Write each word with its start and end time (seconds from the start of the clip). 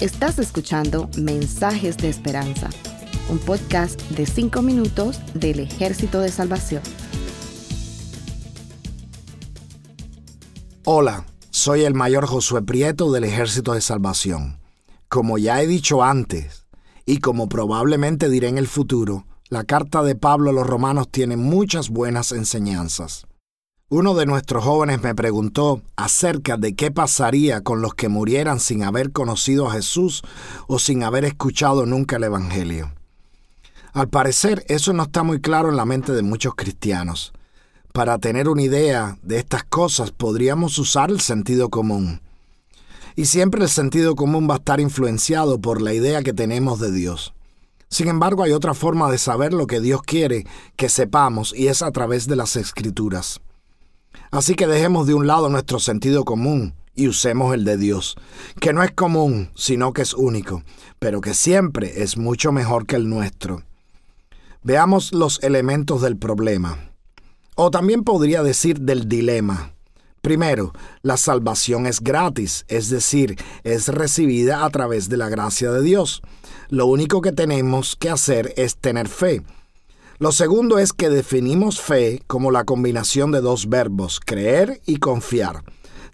Estás 0.00 0.40
escuchando 0.40 1.08
Mensajes 1.16 1.96
de 1.96 2.08
Esperanza, 2.08 2.68
un 3.28 3.38
podcast 3.38 4.00
de 4.10 4.26
5 4.26 4.60
minutos 4.62 5.20
del 5.34 5.60
Ejército 5.60 6.20
de 6.20 6.30
Salvación. 6.30 6.82
Hola, 10.84 11.24
soy 11.50 11.84
el 11.84 11.94
mayor 11.94 12.26
Josué 12.26 12.62
Prieto 12.62 13.12
del 13.12 13.22
Ejército 13.22 13.74
de 13.74 13.80
Salvación. 13.80 14.58
Como 15.08 15.38
ya 15.38 15.62
he 15.62 15.68
dicho 15.68 16.02
antes, 16.02 16.66
y 17.06 17.18
como 17.18 17.48
probablemente 17.48 18.28
diré 18.28 18.48
en 18.48 18.58
el 18.58 18.66
futuro, 18.66 19.26
la 19.48 19.62
carta 19.62 20.02
de 20.02 20.16
Pablo 20.16 20.50
a 20.50 20.52
los 20.52 20.66
romanos 20.66 21.08
tiene 21.10 21.36
muchas 21.36 21.90
buenas 21.90 22.32
enseñanzas. 22.32 23.26
Uno 23.94 24.14
de 24.14 24.24
nuestros 24.24 24.64
jóvenes 24.64 25.02
me 25.02 25.14
preguntó 25.14 25.82
acerca 25.96 26.56
de 26.56 26.74
qué 26.74 26.90
pasaría 26.90 27.60
con 27.60 27.82
los 27.82 27.92
que 27.92 28.08
murieran 28.08 28.58
sin 28.58 28.84
haber 28.84 29.12
conocido 29.12 29.68
a 29.68 29.72
Jesús 29.74 30.22
o 30.66 30.78
sin 30.78 31.02
haber 31.02 31.26
escuchado 31.26 31.84
nunca 31.84 32.16
el 32.16 32.24
Evangelio. 32.24 32.90
Al 33.92 34.08
parecer, 34.08 34.64
eso 34.68 34.94
no 34.94 35.02
está 35.02 35.24
muy 35.24 35.42
claro 35.42 35.68
en 35.68 35.76
la 35.76 35.84
mente 35.84 36.12
de 36.12 36.22
muchos 36.22 36.54
cristianos. 36.54 37.34
Para 37.92 38.16
tener 38.16 38.48
una 38.48 38.62
idea 38.62 39.18
de 39.20 39.36
estas 39.36 39.62
cosas 39.64 40.10
podríamos 40.10 40.78
usar 40.78 41.10
el 41.10 41.20
sentido 41.20 41.68
común. 41.68 42.22
Y 43.14 43.26
siempre 43.26 43.60
el 43.60 43.68
sentido 43.68 44.16
común 44.16 44.48
va 44.48 44.54
a 44.54 44.56
estar 44.56 44.80
influenciado 44.80 45.60
por 45.60 45.82
la 45.82 45.92
idea 45.92 46.22
que 46.22 46.32
tenemos 46.32 46.80
de 46.80 46.92
Dios. 46.92 47.34
Sin 47.90 48.08
embargo, 48.08 48.42
hay 48.42 48.52
otra 48.52 48.72
forma 48.72 49.10
de 49.10 49.18
saber 49.18 49.52
lo 49.52 49.66
que 49.66 49.80
Dios 49.80 50.00
quiere 50.00 50.46
que 50.76 50.88
sepamos 50.88 51.54
y 51.54 51.66
es 51.66 51.82
a 51.82 51.92
través 51.92 52.26
de 52.26 52.36
las 52.36 52.56
escrituras. 52.56 53.42
Así 54.30 54.54
que 54.54 54.66
dejemos 54.66 55.06
de 55.06 55.14
un 55.14 55.26
lado 55.26 55.48
nuestro 55.48 55.78
sentido 55.78 56.24
común 56.24 56.74
y 56.94 57.08
usemos 57.08 57.54
el 57.54 57.64
de 57.64 57.76
Dios, 57.76 58.16
que 58.60 58.72
no 58.72 58.82
es 58.82 58.92
común, 58.92 59.50
sino 59.54 59.92
que 59.92 60.02
es 60.02 60.14
único, 60.14 60.62
pero 60.98 61.20
que 61.20 61.34
siempre 61.34 62.02
es 62.02 62.16
mucho 62.16 62.52
mejor 62.52 62.86
que 62.86 62.96
el 62.96 63.08
nuestro. 63.08 63.62
Veamos 64.62 65.12
los 65.12 65.42
elementos 65.42 66.02
del 66.02 66.16
problema, 66.16 66.92
o 67.54 67.70
también 67.70 68.04
podría 68.04 68.42
decir 68.42 68.80
del 68.80 69.08
dilema. 69.08 69.72
Primero, 70.20 70.72
la 71.02 71.16
salvación 71.16 71.86
es 71.86 72.00
gratis, 72.00 72.64
es 72.68 72.88
decir, 72.88 73.36
es 73.64 73.88
recibida 73.88 74.64
a 74.64 74.70
través 74.70 75.08
de 75.08 75.16
la 75.16 75.28
gracia 75.28 75.72
de 75.72 75.82
Dios. 75.82 76.22
Lo 76.68 76.86
único 76.86 77.20
que 77.20 77.32
tenemos 77.32 77.96
que 77.96 78.08
hacer 78.08 78.54
es 78.56 78.76
tener 78.76 79.08
fe. 79.08 79.42
Lo 80.22 80.30
segundo 80.30 80.78
es 80.78 80.92
que 80.92 81.10
definimos 81.10 81.80
fe 81.80 82.22
como 82.28 82.52
la 82.52 82.62
combinación 82.62 83.32
de 83.32 83.40
dos 83.40 83.68
verbos, 83.68 84.20
creer 84.24 84.80
y 84.86 84.98
confiar. 84.98 85.64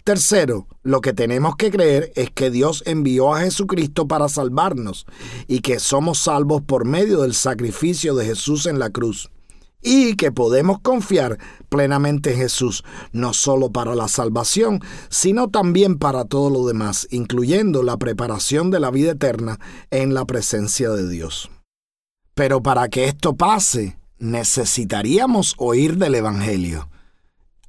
Tercero, 0.03 0.65
lo 0.81 0.99
que 0.99 1.13
tenemos 1.13 1.55
que 1.57 1.69
creer 1.69 2.11
es 2.15 2.31
que 2.31 2.49
Dios 2.49 2.81
envió 2.87 3.35
a 3.35 3.41
Jesucristo 3.41 4.07
para 4.07 4.27
salvarnos 4.27 5.05
y 5.45 5.59
que 5.59 5.77
somos 5.77 6.17
salvos 6.17 6.63
por 6.63 6.85
medio 6.85 7.21
del 7.21 7.35
sacrificio 7.35 8.15
de 8.15 8.25
Jesús 8.25 8.65
en 8.65 8.79
la 8.79 8.89
cruz. 8.89 9.29
Y 9.83 10.15
que 10.15 10.31
podemos 10.31 10.79
confiar 10.79 11.37
plenamente 11.69 12.31
en 12.31 12.39
Jesús, 12.39 12.83
no 13.11 13.33
solo 13.33 13.71
para 13.71 13.93
la 13.93 14.07
salvación, 14.07 14.79
sino 15.09 15.49
también 15.49 15.99
para 15.99 16.25
todo 16.25 16.49
lo 16.49 16.65
demás, 16.65 17.07
incluyendo 17.11 17.83
la 17.83 17.97
preparación 17.97 18.71
de 18.71 18.79
la 18.79 18.89
vida 18.89 19.11
eterna 19.11 19.59
en 19.91 20.15
la 20.15 20.25
presencia 20.25 20.89
de 20.89 21.07
Dios. 21.07 21.51
Pero 22.33 22.63
para 22.63 22.87
que 22.87 23.05
esto 23.05 23.35
pase, 23.35 23.98
necesitaríamos 24.19 25.55
oír 25.57 25.97
del 25.97 26.15
Evangelio. 26.15 26.89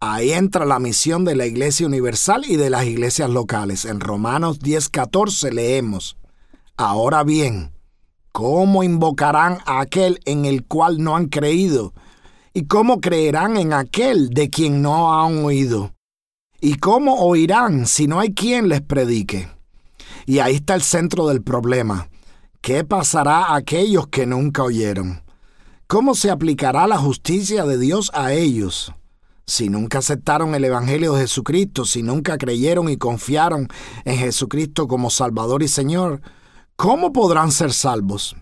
Ahí 0.01 0.33
entra 0.33 0.65
la 0.65 0.79
misión 0.79 1.25
de 1.25 1.37
la 1.37 1.47
Iglesia 1.47 1.87
Universal 1.87 2.45
y 2.47 2.57
de 2.57 2.71
las 2.71 2.87
iglesias 2.87 3.29
locales. 3.31 3.85
En 3.85 4.01
Romanos 4.01 4.61
10:14 4.61 5.53
leemos, 5.53 6.17
Ahora 6.77 7.23
bien, 7.25 7.73
¿cómo 8.33 8.83
invocarán 8.83 9.59
a 9.67 9.81
aquel 9.81 10.19
en 10.25 10.47
el 10.47 10.65
cual 10.65 11.03
no 11.03 11.17
han 11.17 11.27
creído? 11.27 11.93
¿Y 12.55 12.65
cómo 12.65 13.01
creerán 13.01 13.57
en 13.57 13.73
aquel 13.73 14.31
de 14.31 14.49
quien 14.49 14.81
no 14.81 15.23
han 15.23 15.45
oído? 15.45 15.95
¿Y 16.61 16.75
cómo 16.75 17.21
oirán 17.21 17.87
si 17.87 18.07
no 18.07 18.19
hay 18.19 18.35
quien 18.35 18.69
les 18.69 18.81
predique? 18.81 19.49
Y 20.27 20.39
ahí 20.39 20.57
está 20.57 20.75
el 20.75 20.83
centro 20.83 21.27
del 21.27 21.43
problema. 21.43 22.09
¿Qué 22.61 22.85
pasará 22.85 23.45
a 23.45 23.57
aquellos 23.57 24.09
que 24.09 24.27
nunca 24.27 24.63
oyeron? 24.63 25.23
¿Cómo 25.91 26.15
se 26.15 26.31
aplicará 26.31 26.87
la 26.87 26.99
justicia 26.99 27.65
de 27.65 27.77
Dios 27.77 28.13
a 28.15 28.33
ellos? 28.33 28.95
Si 29.45 29.69
nunca 29.69 29.99
aceptaron 29.99 30.55
el 30.55 30.65
Evangelio 30.65 31.15
de 31.15 31.23
Jesucristo, 31.23 31.85
si 31.85 32.05
nunca 32.05 32.39
creyeron 32.39 32.89
y 32.89 32.97
confiaron 32.97 33.67
en 34.05 34.17
Jesucristo 34.17 34.87
como 34.87 35.11
Salvador 35.11 35.65
y 35.65 35.67
Señor, 35.67 36.21
¿cómo 36.77 37.13
podrán 37.13 37.51
ser 37.51 37.73
salvos? 37.73 38.37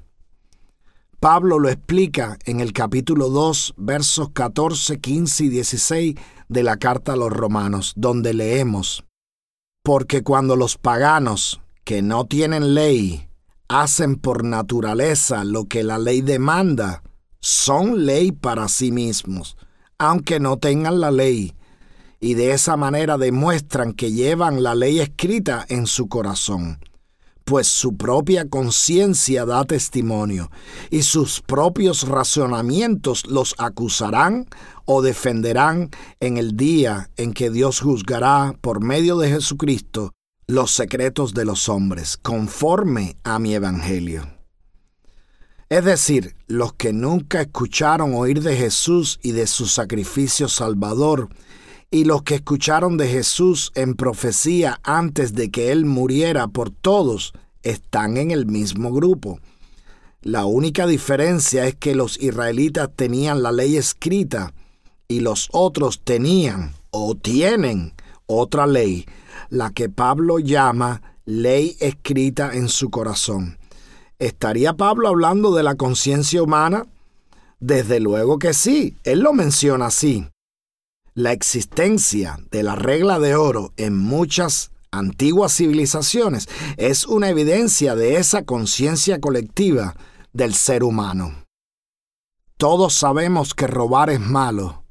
Pablo 1.21 1.59
lo 1.59 1.71
explica 1.71 2.37
en 2.45 2.61
el 2.61 2.75
capítulo 2.75 3.31
2, 3.31 3.77
versos 3.79 4.29
14, 4.35 5.01
15 5.01 5.45
y 5.45 5.49
16 5.49 6.15
de 6.51 6.63
la 6.63 6.77
carta 6.77 7.15
a 7.15 7.17
los 7.17 7.33
romanos, 7.33 7.95
donde 7.97 8.35
leemos, 8.35 9.07
Porque 9.83 10.23
cuando 10.23 10.55
los 10.55 10.77
paganos, 10.77 11.63
que 11.85 12.03
no 12.03 12.27
tienen 12.27 12.75
ley, 12.75 13.27
hacen 13.69 14.17
por 14.17 14.45
naturaleza 14.45 15.45
lo 15.45 15.65
que 15.65 15.83
la 15.83 15.97
ley 15.97 16.21
demanda, 16.21 17.03
son 17.41 18.07
ley 18.07 18.33
para 18.33 18.69
sí 18.69 18.93
mismos, 18.93 19.57
aunque 19.99 20.41
no 20.41 20.59
tengan 20.59 21.01
la 21.01 21.11
ley, 21.11 21.55
y 22.21 22.35
de 22.35 22.53
esa 22.53 22.77
manera 22.77 23.19
demuestran 23.19 23.93
que 23.93 24.13
llevan 24.13 24.63
la 24.63 24.75
ley 24.75 25.01
escrita 25.01 25.65
en 25.69 25.87
su 25.87 26.09
corazón, 26.09 26.79
pues 27.45 27.67
su 27.67 27.97
propia 27.97 28.49
conciencia 28.49 29.45
da 29.47 29.65
testimonio, 29.65 30.51
y 30.91 31.03
sus 31.03 31.41
propios 31.41 32.07
razonamientos 32.07 33.27
los 33.27 33.55
acusarán 33.59 34.47
o 34.85 35.03
defenderán 35.03 35.91
en 36.21 36.37
el 36.37 36.57
día 36.57 37.11
en 37.17 37.33
que 37.33 37.51
Dios 37.51 37.81
juzgará 37.81 38.55
por 38.61 38.83
medio 38.83 39.17
de 39.19 39.31
Jesucristo 39.31 40.13
los 40.47 40.71
secretos 40.71 41.35
de 41.35 41.45
los 41.45 41.69
hombres, 41.69 42.17
conforme 42.17 43.17
a 43.23 43.39
mi 43.39 43.55
evangelio. 43.55 44.38
Es 45.69 45.85
decir, 45.85 46.35
los 46.47 46.73
que 46.73 46.95
nunca 46.95 47.43
escucharon 47.43 48.15
oír 48.15 48.43
de 48.43 48.57
Jesús 48.57 49.21
y 49.23 49.33
de 49.33 49.47
su 49.47 49.67
sacrificio 49.67 50.49
salvador, 50.49 51.29
y 51.91 52.05
los 52.05 52.23
que 52.23 52.37
escucharon 52.37 52.97
de 52.97 53.09
Jesús 53.09 53.71
en 53.75 53.95
profecía 53.95 54.81
antes 54.83 55.35
de 55.35 55.51
que 55.51 55.71
Él 55.71 55.85
muriera 55.85 56.49
por 56.49 56.71
todos, 56.71 57.33
están 57.63 58.17
en 58.17 58.31
el 58.31 58.47
mismo 58.47 58.93
grupo. 58.93 59.41
La 60.23 60.47
única 60.47 60.87
diferencia 60.87 61.67
es 61.67 61.75
que 61.75 61.95
los 61.95 62.19
israelitas 62.19 62.91
tenían 62.95 63.43
la 63.43 63.53
ley 63.53 63.77
escrita 63.77 64.53
y 65.07 65.21
los 65.21 65.49
otros 65.53 66.01
tenían 66.03 66.73
o 66.91 67.15
tienen 67.15 67.93
otra 68.27 68.67
ley, 68.67 69.07
la 69.49 69.71
que 69.71 69.89
Pablo 69.89 70.39
llama 70.39 71.03
ley 71.25 71.77
escrita 71.81 72.55
en 72.55 72.69
su 72.69 72.91
corazón. 72.91 73.59
¿Estaría 74.19 74.73
Pablo 74.73 75.07
hablando 75.07 75.55
de 75.55 75.63
la 75.63 75.77
conciencia 75.77 76.43
humana? 76.43 76.87
Desde 77.61 78.01
luego 78.01 78.41
que 78.41 78.53
sí, 78.53 78.97
él 79.05 79.21
lo 79.21 79.33
menciona 79.33 79.87
así. 79.87 80.29
La 81.15 81.31
existencia 81.31 82.37
de 82.51 82.65
la 82.65 82.75
regla 82.75 83.21
de 83.21 83.37
oro 83.37 83.73
en 83.77 83.97
muchas 83.97 84.73
antiguas 84.91 85.55
civilizaciones 85.55 86.49
es 86.79 87.07
una 87.07 87.29
evidencia 87.29 87.95
de 87.95 88.17
esa 88.17 88.43
conciencia 88.43 89.21
colectiva 89.21 89.95
del 90.33 90.53
ser 90.55 90.83
humano. 90.83 91.45
Todos 92.57 92.95
sabemos 92.95 93.55
que 93.55 93.69
robar 93.69 94.11
es 94.11 94.19
malo, 94.19 94.83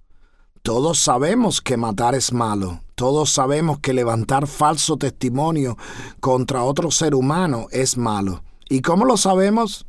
todos 0.62 1.00
sabemos 1.00 1.62
que 1.62 1.76
matar 1.76 2.16
es 2.16 2.32
malo, 2.32 2.80
todos 2.96 3.30
sabemos 3.30 3.80
que 3.80 3.92
levantar 3.92 4.48
falso 4.48 4.96
testimonio 4.96 5.78
contra 6.22 6.64
otro 6.64 6.92
ser 6.92 7.14
humano 7.14 7.68
es 7.72 7.98
malo. 7.98 8.42
¿Y 8.70 8.82
cómo 8.82 9.06
lo 9.06 9.18
sabemos? 9.18 9.86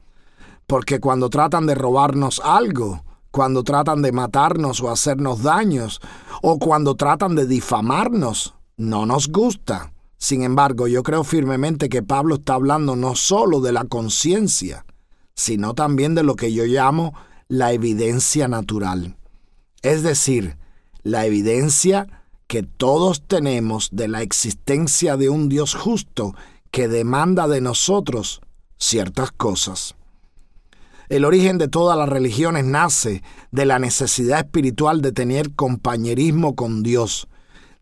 Porque 0.67 1.01
cuando 1.01 1.31
tratan 1.31 1.67
de 1.67 1.75
robarnos 1.75 2.41
algo, 2.45 3.05
cuando 3.31 3.63
tratan 3.63 4.03
de 4.03 4.13
matarnos 4.13 4.81
o 4.81 4.91
hacernos 4.91 5.43
daños, 5.43 6.01
o 6.43 6.59
cuando 6.59 6.95
tratan 6.95 7.35
de 7.35 7.47
difamarnos, 7.47 8.55
no 8.77 9.07
nos 9.07 9.29
gusta. 9.29 9.93
Sin 10.17 10.43
embargo, 10.43 10.89
yo 10.89 11.03
creo 11.03 11.25
firmemente 11.25 11.89
que 11.89 12.03
Pablo 12.03 12.37
está 12.37 12.55
hablando 12.55 12.97
no 12.97 13.15
solo 13.15 13.61
de 13.61 13.73
la 13.73 13.85
conciencia, 13.85 14.85
sino 15.35 15.75
también 15.75 16.15
de 16.15 16.25
lo 16.25 16.35
que 16.35 16.53
yo 16.53 16.65
llamo 16.65 17.15
la 17.49 17.73
evidencia 17.73 18.49
natural. 18.49 19.17
Es 19.83 20.03
decir, 20.03 20.59
la 21.03 21.25
evidencia 21.25 22.07
que 22.49 22.63
todos 22.63 23.23
tenemos 23.27 23.91
de 23.93 24.09
la 24.09 24.23
existencia 24.23 25.17
de 25.17 25.29
un 25.29 25.49
Dios 25.49 25.75
justo 25.75 26.35
que 26.71 26.89
demanda 26.89 27.47
de 27.47 27.61
nosotros 27.61 28.41
ciertas 28.79 29.33
cosas. 29.33 29.95
El 31.09 31.25
origen 31.25 31.59
de 31.59 31.69
todas 31.69 31.97
las 31.97 32.09
religiones 32.09 32.65
nace 32.65 33.23
de 33.51 33.65
la 33.65 33.79
necesidad 33.79 34.41
espiritual 34.41 35.01
de 35.01 35.13
tener 35.13 35.55
compañerismo 35.55 36.55
con 36.55 36.83
Dios, 36.83 37.29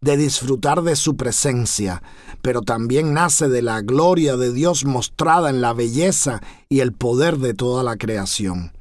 de 0.00 0.16
disfrutar 0.16 0.82
de 0.82 0.94
su 0.94 1.16
presencia, 1.16 2.02
pero 2.40 2.62
también 2.62 3.14
nace 3.14 3.48
de 3.48 3.62
la 3.62 3.80
gloria 3.80 4.36
de 4.36 4.52
Dios 4.52 4.84
mostrada 4.84 5.50
en 5.50 5.60
la 5.60 5.72
belleza 5.72 6.40
y 6.68 6.80
el 6.80 6.92
poder 6.92 7.38
de 7.38 7.54
toda 7.54 7.82
la 7.82 7.96
creación. 7.96 8.72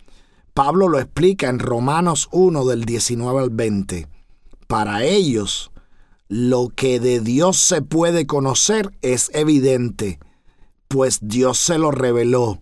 Pablo 0.53 0.87
lo 0.87 0.99
explica 0.99 1.49
en 1.49 1.59
Romanos 1.59 2.29
1 2.31 2.65
del 2.65 2.85
19 2.85 3.41
al 3.41 3.49
20. 3.49 4.07
Para 4.67 5.03
ellos, 5.03 5.71
lo 6.27 6.69
que 6.69 6.99
de 6.99 7.19
Dios 7.19 7.57
se 7.57 7.81
puede 7.81 8.25
conocer 8.25 8.91
es 9.01 9.29
evidente, 9.33 10.19
pues 10.87 11.19
Dios 11.21 11.57
se 11.57 11.77
lo 11.77 11.91
reveló, 11.91 12.59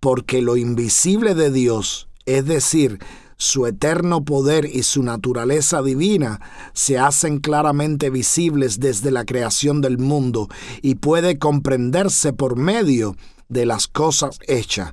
porque 0.00 0.42
lo 0.42 0.56
invisible 0.56 1.34
de 1.34 1.50
Dios, 1.50 2.08
es 2.24 2.46
decir, 2.46 2.98
su 3.38 3.66
eterno 3.66 4.24
poder 4.24 4.64
y 4.64 4.82
su 4.82 5.02
naturaleza 5.02 5.82
divina 5.82 6.40
se 6.72 6.98
hacen 6.98 7.38
claramente 7.38 8.08
visibles 8.08 8.80
desde 8.80 9.10
la 9.10 9.24
creación 9.24 9.82
del 9.82 9.98
mundo 9.98 10.48
y 10.80 10.96
puede 10.96 11.38
comprenderse 11.38 12.32
por 12.32 12.56
medio 12.56 13.14
de 13.48 13.66
las 13.66 13.88
cosas 13.88 14.38
hechas, 14.46 14.92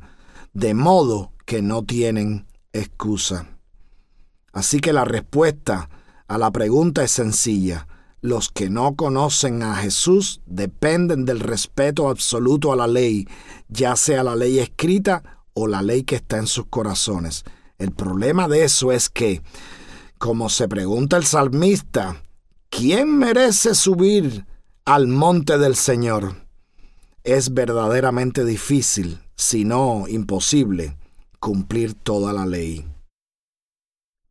de 0.54 0.74
modo 0.74 1.32
que 1.46 1.62
no 1.62 1.84
tienen 1.84 2.46
excusa. 2.74 3.48
Así 4.52 4.80
que 4.80 4.94
la 4.94 5.06
respuesta 5.06 5.90
a 6.28 6.38
la 6.38 6.52
pregunta 6.52 7.04
es 7.04 7.12
sencilla. 7.12 7.88
Los 8.24 8.50
que 8.50 8.70
no 8.70 8.96
conocen 8.96 9.64
a 9.64 9.76
Jesús 9.76 10.40
dependen 10.46 11.26
del 11.26 11.42
respeto 11.42 12.08
absoluto 12.08 12.72
a 12.72 12.78
la 12.78 12.88
ley, 12.88 13.28
ya 13.68 13.98
sea 13.98 14.24
la 14.24 14.34
ley 14.34 14.60
escrita 14.60 15.44
o 15.54 15.68
la 15.68 15.82
ley 15.82 16.04
que 16.04 16.16
está 16.16 16.38
en 16.38 16.48
sus 16.48 16.68
corazones. 16.68 17.44
El 17.78 17.92
problema 17.92 18.48
de 18.48 18.64
eso 18.64 18.94
es 18.94 19.10
que, 19.10 19.42
como 20.20 20.48
se 20.48 20.70
pregunta 20.70 21.18
el 21.18 21.26
salmista, 21.26 22.24
¿quién 22.70 23.18
merece 23.18 23.76
subir 23.76 24.46
al 24.86 25.08
monte 25.08 25.58
del 25.58 25.76
Señor? 25.76 26.48
Es 27.26 27.54
verdaderamente 27.54 28.46
difícil, 28.46 29.20
si 29.36 29.66
no 29.66 30.06
imposible, 30.08 30.96
cumplir 31.42 31.94
toda 31.94 32.32
la 32.32 32.46
ley. 32.46 32.88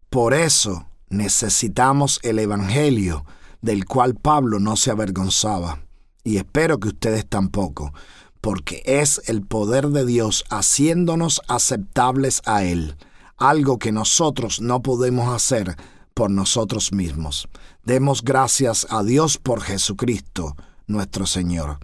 Por 0.08 0.32
eso 0.32 0.88
necesitamos 1.10 2.20
el 2.22 2.38
Evangelio 2.38 3.26
del 3.62 3.86
cual 3.86 4.14
Pablo 4.14 4.60
no 4.60 4.76
se 4.76 4.90
avergonzaba, 4.90 5.80
y 6.22 6.36
espero 6.36 6.78
que 6.78 6.88
ustedes 6.88 7.26
tampoco, 7.26 7.94
porque 8.42 8.82
es 8.84 9.22
el 9.26 9.42
poder 9.42 9.88
de 9.88 10.04
Dios 10.04 10.44
haciéndonos 10.50 11.40
aceptables 11.48 12.42
a 12.44 12.64
Él 12.64 12.96
algo 13.42 13.78
que 13.78 13.90
nosotros 13.90 14.60
no 14.60 14.82
podemos 14.82 15.34
hacer 15.34 15.76
por 16.14 16.30
nosotros 16.30 16.92
mismos. 16.92 17.48
Demos 17.84 18.22
gracias 18.22 18.86
a 18.90 19.02
Dios 19.02 19.38
por 19.38 19.60
Jesucristo, 19.60 20.56
nuestro 20.86 21.26
Señor. 21.26 21.78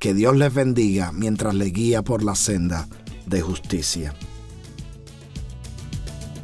Que 0.00 0.14
Dios 0.14 0.36
les 0.36 0.52
bendiga 0.52 1.12
mientras 1.12 1.54
le 1.54 1.66
guía 1.66 2.02
por 2.02 2.22
la 2.22 2.34
senda 2.34 2.88
de 3.26 3.40
justicia. 3.40 4.14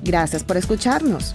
Gracias 0.02 0.44
por 0.44 0.56
escucharnos. 0.56 1.34